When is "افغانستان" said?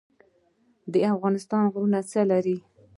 1.13-1.63